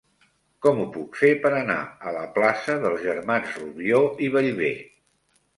Com 0.65 0.79
ho 0.83 0.85
puc 0.95 1.19
fer 1.23 1.29
per 1.43 1.51
anar 1.57 1.75
a 2.11 2.13
la 2.17 2.25
plaça 2.39 2.79
dels 2.87 3.05
Germans 3.09 3.55
Rubió 3.61 4.01
i 4.29 4.35
Bellver? 4.39 4.75